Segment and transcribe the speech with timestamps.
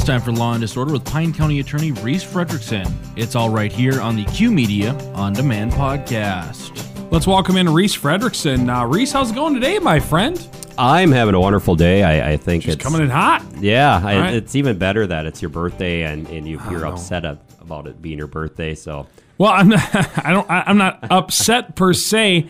[0.00, 2.90] It's time for Law and Disorder with Pine County Attorney Reese Fredrickson.
[3.18, 7.12] It's all right here on the Q Media On Demand podcast.
[7.12, 8.74] Let's welcome in Reese Fredrickson.
[8.74, 10.48] Uh, Reese, how's it going today, my friend?
[10.78, 12.02] I'm having a wonderful day.
[12.02, 13.44] I, I think It's it's coming in hot.
[13.60, 14.34] Yeah, I, right.
[14.34, 18.00] it's even better that it's your birthday and, and you, you're upset ab- about it
[18.00, 18.74] being your birthday.
[18.74, 19.06] So
[19.36, 19.84] Well, I'm not,
[20.24, 20.46] I don't.
[20.48, 22.48] I'm not upset per se.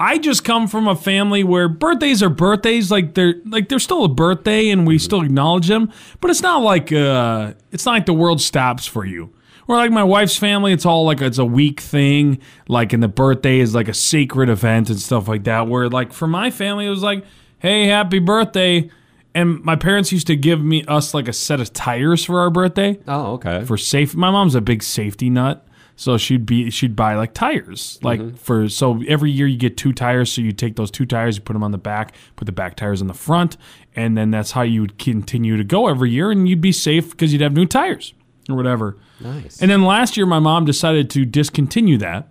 [0.00, 2.90] I just come from a family where birthdays are birthdays.
[2.90, 5.92] Like they're like they're still a birthday, and we still acknowledge them.
[6.20, 9.32] But it's not like uh, it's not like the world stops for you.
[9.66, 12.40] Or like my wife's family, it's all like it's a week thing.
[12.68, 15.68] Like, and the birthday is like a sacred event and stuff like that.
[15.68, 17.24] Where like for my family, it was like,
[17.58, 18.90] hey, happy birthday.
[19.34, 22.50] And my parents used to give me us like a set of tires for our
[22.50, 23.62] birthday oh okay.
[23.64, 24.16] for safe.
[24.16, 25.67] My mom's a big safety nut,
[25.98, 28.36] so she'd be she'd buy like tires, like mm-hmm.
[28.36, 30.30] for so every year you get two tires.
[30.30, 32.76] So you take those two tires, you put them on the back, put the back
[32.76, 33.56] tires on the front,
[33.96, 37.10] and then that's how you would continue to go every year, and you'd be safe
[37.10, 38.14] because you'd have new tires
[38.48, 38.96] or whatever.
[39.18, 39.60] nice.
[39.60, 42.28] And then last year, my mom decided to discontinue that.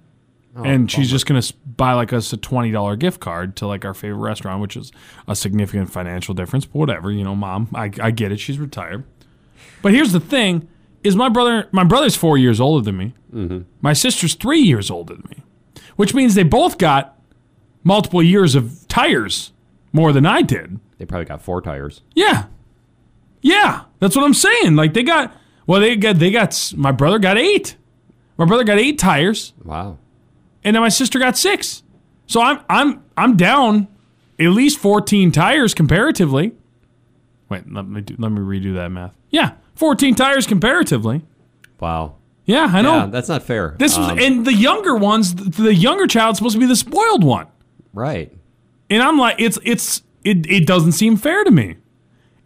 [0.55, 3.83] Oh, and she's just going to buy like us a $20 gift card to like
[3.83, 4.93] our favorite restaurant, which is
[5.27, 8.39] a significant financial difference, but whatever, you know, mom, I, I get it.
[8.39, 9.03] She's retired.
[9.81, 10.69] But here's the thing
[11.03, 13.13] is my brother, my brother's four years older than me.
[13.33, 13.59] Mm-hmm.
[13.81, 15.43] My sister's three years older than me,
[15.95, 17.17] which means they both got
[17.83, 19.53] multiple years of tires
[19.93, 20.79] more than I did.
[20.97, 22.01] they probably got four tires.
[22.15, 22.45] Yeah.
[23.41, 24.75] Yeah, that's what I'm saying.
[24.75, 25.33] Like they got
[25.67, 27.75] well they got they got my brother got 8.
[28.37, 29.97] My brother got 8 tires Wow.
[30.63, 31.83] and then my sister got 6.
[32.25, 33.87] So I'm I'm I'm down
[34.39, 36.53] at least 14 tires comparatively.
[37.49, 39.13] Wait, let me do, let me redo that math.
[39.29, 41.23] Yeah, 14 tires comparatively.
[41.79, 42.15] Wow.
[42.45, 42.95] Yeah, I know.
[42.97, 43.75] Yeah, that's not fair.
[43.77, 46.75] this was Um, and the younger ones, the, the younger child's supposed to be the
[46.75, 47.47] spoiled one.
[47.93, 48.31] right.
[48.89, 51.75] And I'm like, it's it's it, it doesn't seem fair to me.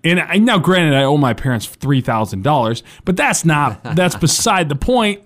[0.04, 4.16] And I, now, granted, I owe my parents three thousand dollars, but that's not that's
[4.16, 5.22] beside the point.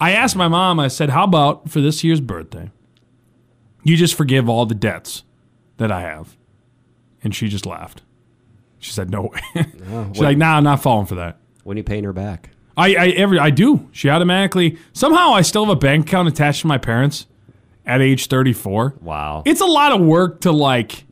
[0.00, 0.78] I asked my mom.
[0.78, 2.70] I said, "How about for this year's birthday,
[3.82, 5.24] you just forgive all the debts
[5.78, 6.36] that I have?"
[7.24, 8.02] And she just laughed.
[8.80, 9.22] She said, "No
[9.54, 9.66] way."
[10.12, 12.50] She's like, "Nah, I'm not falling for that." When you paying her back?
[12.76, 13.88] I, I every I do.
[13.92, 17.26] She automatically somehow I still have a bank account attached to my parents
[17.84, 18.96] at age 34.
[19.00, 19.42] Wow.
[19.44, 21.04] It's a lot of work to like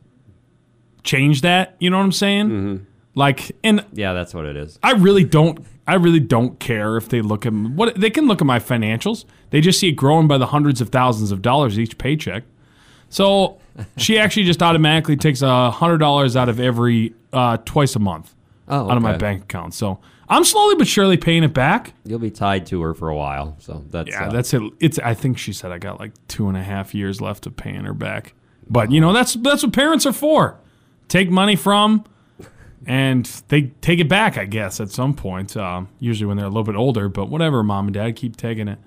[1.03, 1.75] change that.
[1.79, 2.49] You know what I'm saying?
[2.49, 2.83] Mm-hmm.
[3.15, 4.79] Like, and yeah, that's what it is.
[4.81, 5.65] I really don't.
[5.85, 9.25] I really don't care if they look at what they can look at my financials.
[9.49, 12.43] They just see it growing by the hundreds of thousands of dollars each paycheck.
[13.09, 13.57] So
[13.97, 18.33] she actually just automatically takes a hundred dollars out of every uh, twice a month
[18.67, 19.73] Oh, out of my bank account.
[19.73, 21.93] So I'm slowly but surely paying it back.
[22.05, 23.55] You'll be tied to her for a while.
[23.59, 24.61] So that's Yeah, uh, that's it.
[24.79, 24.99] It's.
[24.99, 27.85] I think she said I got like two and a half years left of paying
[27.85, 28.33] her back.
[28.69, 30.59] But you know, that's that's what parents are for.
[31.07, 32.05] Take money from,
[32.85, 34.37] and they take it back.
[34.37, 35.57] I guess at some point.
[35.57, 37.09] Um, usually when they're a little bit older.
[37.09, 38.77] But whatever, mom and dad keep taking it.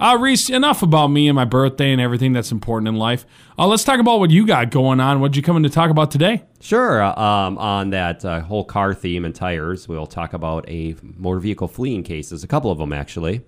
[0.00, 3.26] Uh, Reese, enough about me and my birthday and everything that's important in life.
[3.58, 5.20] Uh, let's talk about what you got going on.
[5.20, 6.44] What'd you come in to talk about today?
[6.60, 7.02] Sure.
[7.02, 11.40] uh, Um, on that uh, whole car theme and tires, we'll talk about a motor
[11.40, 13.40] vehicle fleeing cases, a couple of them actually.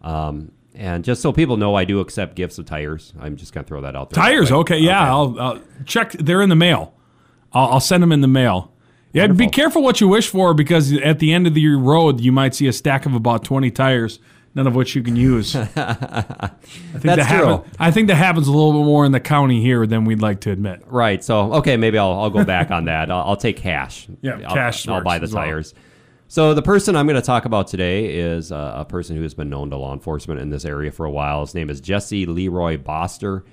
[0.00, 3.12] Um, and just so people know, I do accept gifts of tires.
[3.20, 4.22] I'm just gonna throw that out there.
[4.24, 5.08] Tires, okay, yeah.
[5.14, 6.12] I'll, I'll check.
[6.12, 6.94] They're in the mail.
[7.52, 8.72] I'll, I'll send them in the mail.
[9.12, 12.32] Yeah, be careful what you wish for because at the end of the road, you
[12.32, 14.18] might see a stack of about twenty tires,
[14.54, 15.54] none of which you can use.
[15.56, 17.46] I think That's that true.
[17.48, 20.20] happen- I think that happens a little bit more in the county here than we'd
[20.22, 20.82] like to admit.
[20.86, 21.22] Right.
[21.22, 23.10] So okay, maybe I'll, I'll go back on that.
[23.10, 24.06] I'll, I'll take cash.
[24.22, 25.44] Yeah, I'll, cash I'll buy the well.
[25.44, 25.74] tires.
[26.26, 29.34] So the person I'm going to talk about today is uh, a person who has
[29.34, 31.42] been known to law enforcement in this area for a while.
[31.42, 33.44] His name is Jesse Leroy Boster,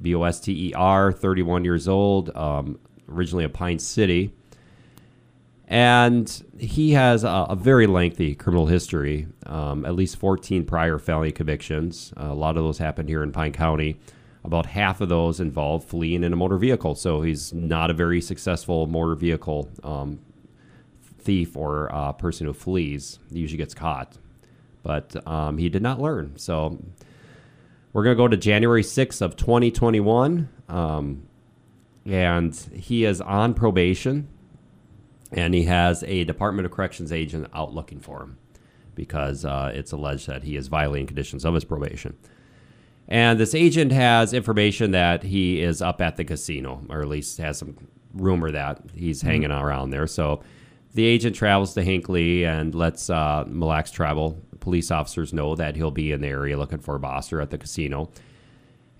[0.00, 4.32] B O S T E R, 31 years old, um, originally of Pine City.
[5.70, 11.30] And he has a, a very lengthy criminal history, um, at least 14 prior felony
[11.30, 12.12] convictions.
[12.16, 14.00] a lot of those happened here in Pine County.
[14.44, 16.94] About half of those involve fleeing in a motor vehicle.
[16.94, 20.20] So he's not a very successful motor vehicle um,
[21.18, 23.18] thief or uh, person who flees.
[23.30, 24.16] He usually gets caught.
[24.82, 26.38] But um, he did not learn.
[26.38, 26.78] So
[27.92, 30.48] we're going to go to January 6th of 2021.
[30.70, 31.24] Um,
[32.06, 34.28] and he is on probation
[35.32, 38.38] and he has a Department of Corrections agent out looking for him
[38.94, 42.16] because uh, it's alleged that he is violating conditions of his probation.
[43.06, 47.38] And this agent has information that he is up at the casino, or at least
[47.38, 47.76] has some
[48.12, 50.06] rumor that he's hanging around there.
[50.06, 50.42] So
[50.94, 55.76] the agent travels to Hinckley and lets uh, Mille Lacs Tribal police officers know that
[55.76, 58.10] he'll be in the area looking for Boster at the casino.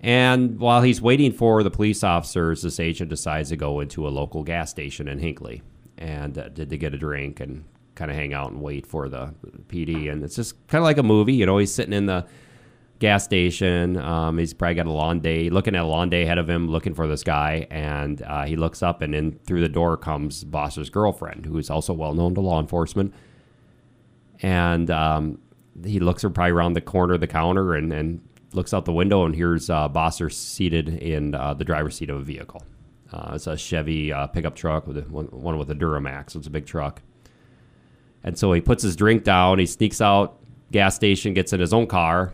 [0.00, 4.10] And while he's waiting for the police officers, this agent decides to go into a
[4.10, 5.62] local gas station in Hinckley
[5.98, 7.64] and uh, did to get a drink and
[7.94, 9.34] kind of hang out and wait for the
[9.68, 10.10] PD.
[10.10, 11.34] And it's just kind of like a movie.
[11.34, 12.26] You know, he's sitting in the
[13.00, 13.96] gas station.
[13.96, 16.68] Um, he's probably got a long day, looking at a long day ahead of him,
[16.68, 17.66] looking for this guy.
[17.70, 21.70] And uh, he looks up, and in through the door comes Boss's girlfriend, who is
[21.70, 23.14] also well known to law enforcement.
[24.42, 25.38] And um,
[25.84, 28.20] he looks her probably around the corner of the counter and, and
[28.52, 32.16] looks out the window and hears uh, Boster seated in uh, the driver's seat of
[32.16, 32.62] a vehicle.
[33.12, 36.30] Uh, it's a Chevy uh, pickup truck with a, one, with a Duramax.
[36.30, 37.02] So it's a big truck.
[38.22, 39.58] And so he puts his drink down.
[39.58, 40.38] He sneaks out,
[40.72, 42.32] gas station, gets in his own car,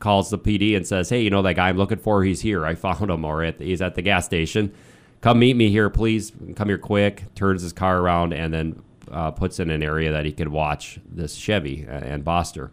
[0.00, 2.24] calls the PD and says, "Hey, you know that guy I'm looking for?
[2.24, 2.64] He's here.
[2.64, 3.24] I found him.
[3.24, 4.72] Or at the, he's at the gas station.
[5.20, 6.32] Come meet me here, please.
[6.56, 10.24] Come here quick." Turns his car around and then uh, puts in an area that
[10.24, 12.72] he could watch this Chevy and Boster.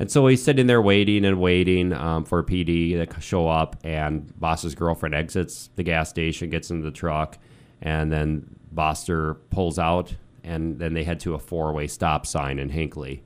[0.00, 3.76] And so he's sitting there waiting and waiting um, for PD to show up.
[3.84, 7.36] And Boss's girlfriend exits the gas station, gets into the truck,
[7.82, 12.70] and then Boster pulls out, and then they head to a four-way stop sign in
[12.70, 13.22] Hinckley.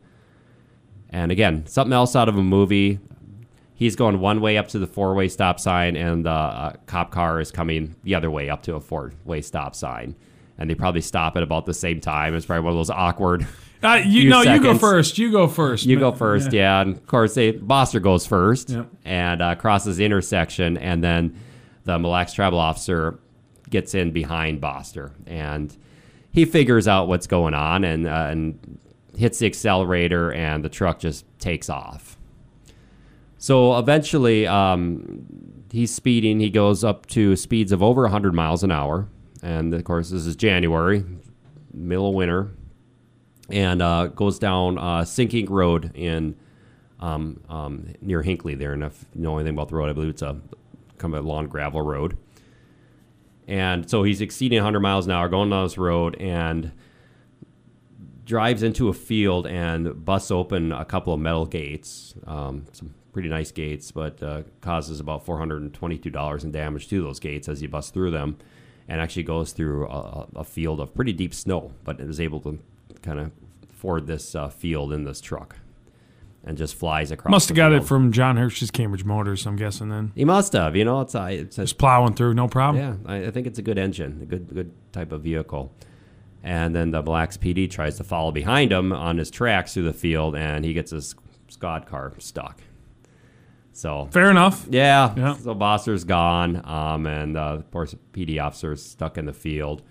[1.10, 2.98] And again, something else out of a movie.
[3.76, 7.38] He's going one way up to the four-way stop sign, and the uh, cop car
[7.38, 10.16] is coming the other way up to a four-way stop sign.
[10.58, 12.34] And they probably stop at about the same time.
[12.34, 13.46] It's probably one of those awkward
[13.82, 15.18] Uh, you no, you go first.
[15.18, 15.84] You go first.
[15.84, 16.80] You go first, yeah.
[16.80, 18.88] And of course, they, Boster goes first Yep.
[19.04, 21.36] and uh, crosses the intersection, and then
[21.84, 23.18] the Mille Lacs tribal officer
[23.70, 25.76] gets in behind Boster, and
[26.30, 28.78] he figures out what's going on and uh, and
[29.16, 32.16] hits the accelerator, and the truck just takes off.
[33.38, 35.26] So eventually, um,
[35.70, 36.40] he's speeding.
[36.40, 39.08] He goes up to speeds of over 100 miles an hour,
[39.44, 41.04] and of course, this is January,
[41.72, 42.50] middle of winter
[43.50, 46.36] and uh, goes down uh, Sinking Road in
[47.00, 48.72] um, um, near Hinckley there.
[48.72, 50.40] And if you know anything about the road, I believe it's a
[50.98, 52.16] kind of a long gravel road.
[53.46, 56.72] And so he's exceeding 100 miles an hour going down this road and
[58.24, 63.28] drives into a field and busts open a couple of metal gates, um, some pretty
[63.28, 67.90] nice gates, but uh, causes about $422 in damage to those gates as he busts
[67.90, 68.38] through them
[68.88, 72.58] and actually goes through a, a field of pretty deep snow, but is able to
[73.02, 73.32] kind of
[73.70, 75.56] ford this uh, field in this truck
[76.46, 77.30] and just flies across.
[77.30, 79.46] Must have got it from John Hirsch's Cambridge Motors.
[79.46, 80.76] I'm guessing then He must have.
[80.76, 82.82] You know, it's a, it's a just plowing through, no problem.
[82.82, 83.10] yeah.
[83.10, 85.72] I, I think it's a good engine, a good good type of vehicle.
[86.42, 89.94] And then the Blacks PD tries to follow behind him on his tracks through the
[89.94, 91.14] field, and he gets his
[91.48, 92.60] squad car stuck.
[93.74, 94.66] So Fair enough.
[94.70, 95.12] yeah.
[95.16, 95.36] Yeah.
[95.36, 99.82] So Boster's gone, um, and uh, of course, PD officer's stuck in the field.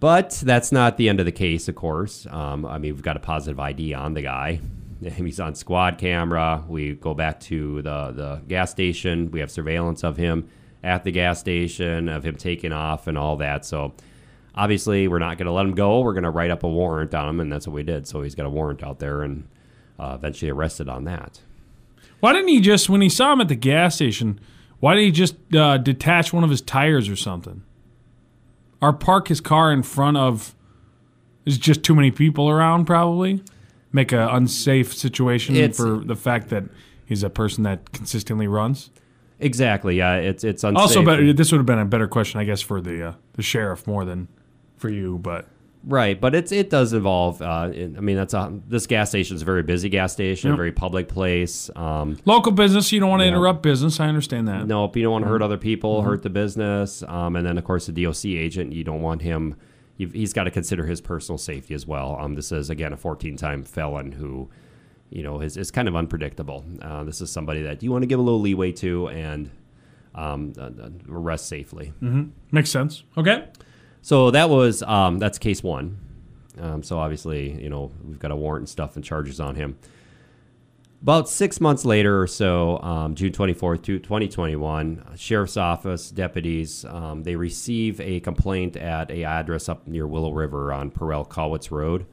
[0.00, 2.24] But that's not the end of the case, of course.
[2.30, 4.60] Um, I mean, we've got a positive ID on the guy.
[5.02, 6.64] He's on squad camera.
[6.68, 9.30] We go back to the, the gas station.
[9.32, 10.48] We have surveillance of him
[10.84, 13.64] at the gas station, of him taking off and all that.
[13.64, 13.92] So
[14.54, 16.00] obviously, we're not going to let him go.
[16.00, 18.06] We're going to write up a warrant on him, and that's what we did.
[18.06, 19.48] So he's got a warrant out there and
[19.98, 21.40] uh, eventually arrested on that.
[22.20, 24.40] Why didn't he just when he saw him at the gas station?
[24.80, 27.62] Why didn't he just uh, detach one of his tires or something?
[28.80, 30.54] Or park his car in front of?
[31.44, 33.42] There's just too many people around, probably.
[33.92, 36.64] Make a unsafe situation It's- for the fact that
[37.06, 38.90] he's a person that consistently runs.
[39.40, 39.96] Exactly.
[39.96, 40.80] Yeah, it's it's unsafe.
[40.80, 43.42] Also, but this would have been a better question, I guess, for the uh, the
[43.42, 44.26] sheriff more than
[44.76, 45.16] for you.
[45.18, 45.46] But
[45.84, 47.40] Right, but it's it does involve.
[47.40, 50.50] Uh, it- I mean, that's a this gas station is a very busy gas station,
[50.50, 50.56] a Yep.
[50.56, 51.70] very public place.
[51.76, 53.30] Um, local business, you don't want to Yeah.
[53.32, 54.00] interrupt business.
[54.00, 54.66] I understand that.
[54.66, 55.32] nope, you don't want to Mm-hmm.
[55.34, 58.72] hurt other people, hurt the business, um, and then of course the DOC agent.
[58.72, 59.54] You don't want him.
[59.96, 62.16] You've, he's got to consider his personal safety as well.
[62.20, 64.48] Um, this is again a 14-time felon who,
[65.10, 66.64] you know, is, is kind of unpredictable.
[66.82, 69.50] Uh, this is somebody that you want to give a little leeway to and
[70.14, 71.92] um, uh, uh, arrest safely.
[72.52, 73.04] Makes sense.
[73.16, 73.44] Okay.
[74.02, 75.98] So that was um, that's case one.
[76.60, 79.78] Um, so obviously, you know, we've got a warrant and stuff and charges on him.
[81.00, 87.22] About six months later or so, um, June 24th, to 2021, sheriff's office deputies um,
[87.22, 92.04] they receive a complaint at a address up near Willow River on Perel Cowitz Road,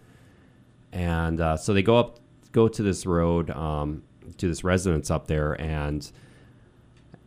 [0.92, 2.20] and uh, so they go up,
[2.52, 4.04] go to this road, um,
[4.38, 6.12] to this residence up there, and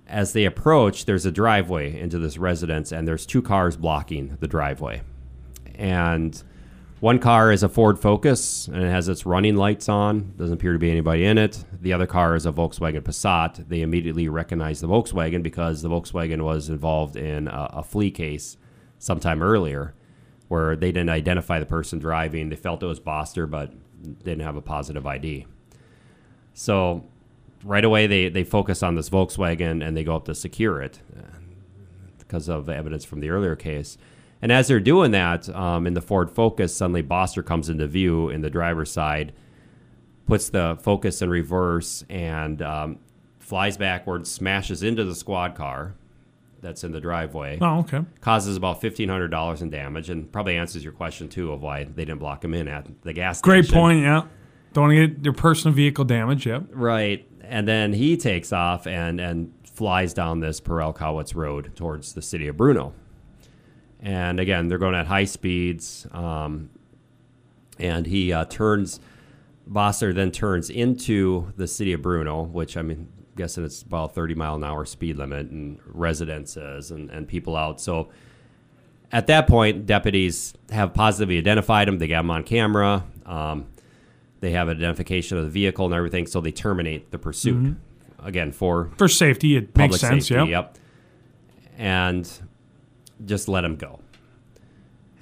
[0.09, 4.49] as they approach, there's a driveway into this residence, and there's two cars blocking the
[4.49, 5.03] driveway.
[5.75, 6.43] And
[7.01, 10.35] one car is a Ford Focus, and it has its running lights on.
[10.37, 11.65] Doesn't appear to be anybody in it.
[11.81, 13.69] The other car is a Volkswagen Passat.
[13.69, 18.57] They immediately recognize the Volkswagen because the Volkswagen was involved in a, a flea case
[18.99, 19.95] sometime earlier,
[20.49, 22.49] where they didn't identify the person driving.
[22.49, 23.73] They felt it was Boster, but
[24.25, 25.47] didn't have a positive ID.
[26.55, 27.05] So
[27.65, 31.01] right away they, they focus on this Volkswagen and they go up to secure it
[31.17, 31.23] uh,
[32.19, 33.99] because of evidence from the earlier case.
[34.41, 38.29] And as they're doing that, um, in the Ford Focus, suddenly Boster comes into view
[38.29, 39.33] in the driver's side,
[40.27, 42.99] puts the Focus in reverse, and um,
[43.41, 45.95] flies backwards, smashes into the squad car
[46.61, 48.03] that's in the driveway, Oh, okay.
[48.21, 51.85] causes about fifteen hundred dollars in damage, and probably answers your question too of why
[51.85, 53.51] they didn't block him in at the gas station.
[53.51, 53.79] Great station.
[53.81, 54.01] point.
[54.01, 54.23] Yeah.
[54.79, 56.47] Don't want to get your personal vehicle damage.
[56.47, 56.67] Yep.
[56.71, 57.27] Right.
[57.43, 62.23] And then he takes off and, and flies down this Perel Cowitz Road towards the
[62.23, 62.95] city of Bruno.
[63.99, 66.07] And again, they're going at high speeds.
[66.13, 66.71] Um,
[67.81, 69.01] and he uh, turns,
[69.67, 74.37] Boster then turns into the city of Bruno, which I mean, guessing it's about 30
[74.37, 77.81] mile an hour speed limit and residences and, and people out.
[77.81, 78.11] So
[79.11, 81.99] at that point, deputies have positively identified him.
[81.99, 83.03] They got him on camera.
[83.27, 83.67] Um,
[84.41, 87.77] they have identification of the vehicle and everything, so they terminate the pursuit.
[88.23, 90.27] Again, for For safety, it makes sense.
[90.29, 90.51] safety.
[90.51, 90.61] Yeah.
[90.61, 90.79] Yep.
[91.77, 92.31] And
[93.25, 94.01] just let him go.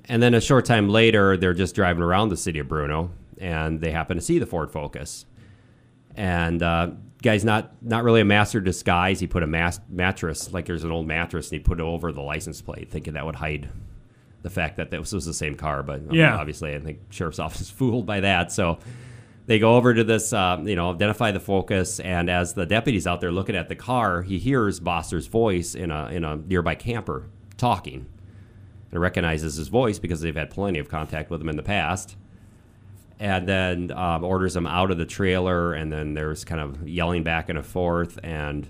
[0.07, 3.81] And then a short time later, they're just driving around the city of Bruno, and
[3.81, 5.27] they happen to see the Ford Focus.
[6.15, 6.91] And uh,
[7.23, 9.21] guy's not not really a master disguise.
[9.21, 12.13] He put a mas- mattress, like there's an old mattress, and he put it over
[12.13, 13.69] the license plate, thinking that would hide
[14.47, 15.83] the fact that this was the same car.
[15.83, 16.37] But um, Yeah.
[16.37, 18.53] obviously, I think sheriff's office is fooled by that.
[18.53, 18.79] So
[19.47, 23.07] they go over to this, uh, you know, identify the focus, and as the deputy's
[23.07, 26.75] out there looking at the car, he hears Boster's voice in a in a nearby
[26.75, 27.27] camper
[27.57, 28.07] talking,
[28.93, 32.17] and recognizes his voice because they've had plenty of contact with him in the past.
[33.19, 37.23] And then um, orders him out of the trailer, and then there's kind of yelling
[37.23, 38.19] back and forth.
[38.23, 38.69] And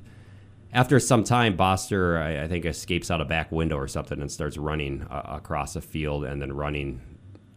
[0.76, 4.30] after some time, Boster, I, I think, escapes out a back window or something and
[4.30, 7.00] starts running uh, across a field and then running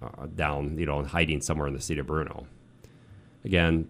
[0.01, 2.47] uh, down, you know, and hiding somewhere in the city of Bruno
[3.43, 3.87] again,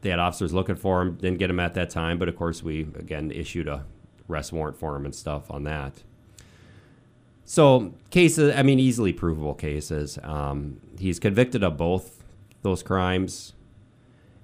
[0.00, 1.16] they had officers looking for him.
[1.16, 3.84] Didn't get him at that time, but of course we again issued a
[4.28, 6.02] arrest warrant for him and stuff on that.
[7.44, 10.18] So cases, I mean, easily provable cases.
[10.22, 12.24] Um, he's convicted of both
[12.62, 13.52] those crimes,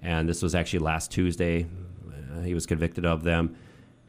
[0.01, 1.67] and this was actually last Tuesday.
[2.33, 3.57] Uh, he was convicted of them,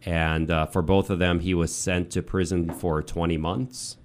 [0.06, 3.98] and uh, for both of them, he was sent to prison for 20 months.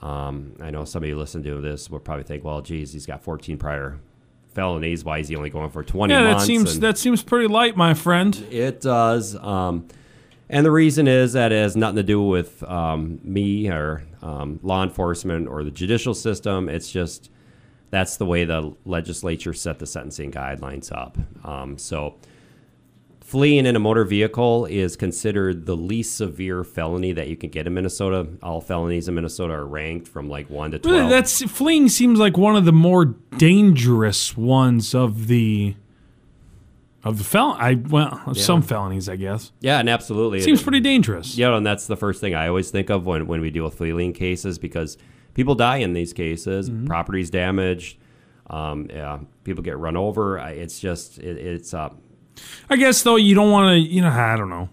[0.00, 3.58] Um, I know somebody listening to this will probably think, well, geez, he's got 14
[3.58, 3.98] prior
[4.54, 5.04] felonies.
[5.04, 6.42] Why is he only going for 20 Yeah, months?
[6.42, 8.36] that seems And- that seems pretty light, my friend.
[8.50, 9.34] it does.
[9.36, 9.88] Um,
[10.48, 14.60] and the reason is that it has nothing to do with um, me or um,
[14.62, 16.68] law enforcement or the judicial system.
[16.68, 17.30] It's just
[17.90, 21.18] that's the way the legislature set the sentencing guidelines up.
[21.44, 22.14] Um, so
[23.28, 27.66] fleeing in a motor vehicle is considered the least severe felony that you can get
[27.66, 28.26] in Minnesota.
[28.42, 30.96] All felonies in Minnesota are ranked from like 1 to 12.
[30.96, 33.04] Really, that's fleeing seems like one of the more
[33.36, 35.76] dangerous ones of the
[37.04, 37.54] of the fel.
[37.58, 39.52] I well, of some felonies, I guess.
[39.60, 40.40] yeah, and absolutely.
[40.40, 41.36] Seems pretty dangerous.
[41.36, 43.74] Yeah, and that's the first thing I always think of when, when we deal with
[43.74, 44.96] fleeing cases because
[45.34, 46.86] people die in these cases, Mm-hmm.
[46.86, 47.98] property's damaged,
[48.48, 50.38] um, yeah, people get run over.
[50.38, 51.90] It's just it, it's uh,
[52.70, 54.68] I guess though you don't want to, you know, I don't know.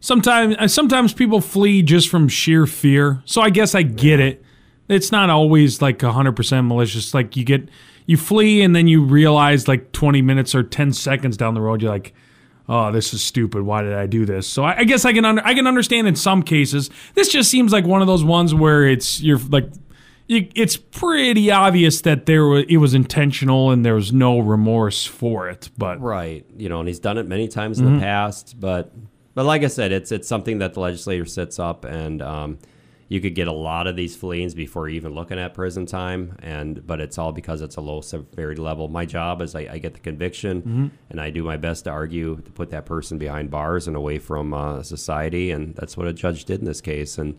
[0.00, 3.22] Sometimes uh, sometimes people flee just from sheer fear.
[3.24, 4.42] So I guess I get it.
[4.88, 7.14] It's not always like 100% malicious.
[7.14, 7.68] Like you get
[8.06, 11.80] you flee and then you realize like 20 minutes or 10 seconds down the road
[11.80, 12.12] you're like
[12.66, 13.62] Oh, this is stupid.
[13.62, 14.46] Why did I do this?
[14.46, 16.88] So I, I guess I can under, I can understand in some cases.
[17.14, 19.68] This just seems like one of those ones where it's you're like
[20.26, 25.04] you, it's pretty obvious that there was, it was intentional and there was no remorse
[25.04, 25.70] for it.
[25.76, 27.86] But right, you know, and he's done it many times Mm-hmm.
[27.88, 28.92] in the past, but
[29.34, 32.58] but like I said, it's it's something that the legislature sets up, and um,
[33.08, 36.86] you could get a lot of these fleeings before even looking at prison time, and
[36.86, 38.88] but it's all because it's a low severity level.
[38.88, 40.86] My job is I, I get the conviction, Mm-hmm.
[41.10, 44.18] and I do my best to argue to put that person behind bars and away
[44.20, 47.36] from uh, society, and that's what a judge did in this case, and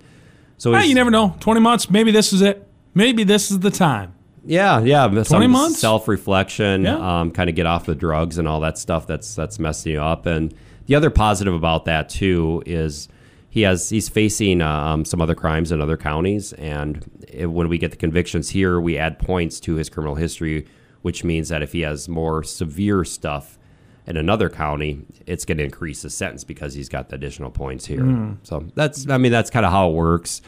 [0.58, 1.36] so you never know.
[1.42, 2.65] 20 months, maybe this is it.
[2.96, 4.14] Maybe this is the time.
[4.46, 5.08] Yeah, yeah.
[5.08, 5.80] 20 months?
[5.80, 7.20] self reflection, Yeah.
[7.22, 10.02] um, kind of get off the drugs and all that stuff that's that's messing you
[10.02, 10.26] up.
[10.26, 10.54] And
[10.86, 13.08] the other positive about that too is
[13.50, 17.70] he has he's facing uh, um, some other crimes in other counties, and it, when
[17.70, 20.68] we get the convictions here, we add points to his criminal history,
[21.02, 23.58] which means that if he has more severe stuff
[24.06, 27.86] in another county, it's going to increase his sentence because he's got the additional points
[27.88, 28.02] here.
[28.04, 28.34] Hmm.
[28.44, 30.42] So that's I mean that's kind of how it works.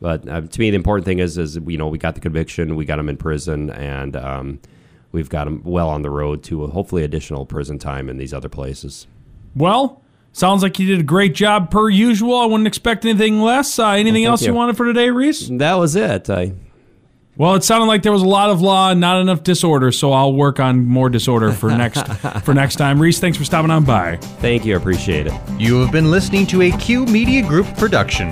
[0.00, 2.76] But uh, to me, the important thing is, is you know, we got the conviction,
[2.76, 4.60] we got him in prison, and um,
[5.12, 8.48] we've got him well on the road to hopefully additional prison time in these other
[8.48, 9.06] places.
[9.54, 10.02] Well,
[10.32, 12.36] sounds like you did a great job per usual.
[12.36, 13.78] I wouldn't expect anything less.
[13.78, 14.48] Uh, anything else you.
[14.48, 14.54] you.
[14.54, 15.48] wanted for today, Reese?
[15.48, 16.30] That was it.
[16.30, 16.54] I
[17.36, 20.12] Well, it sounded like there was a lot of law and not enough disorder, so
[20.12, 22.06] I'll work on more disorder for next
[22.42, 23.02] for next time.
[23.02, 24.16] Reese, thanks for stopping on by.
[24.16, 25.34] thank you, I appreciate it.
[25.58, 28.30] You have been listening to a Q Media Group production.